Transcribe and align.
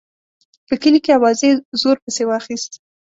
په 0.67 0.73
کلي 0.81 0.99
کې 1.05 1.11
اوازې 1.17 1.49
زور 1.81 1.97
پسې 2.03 2.23
واخیست. 2.27 2.71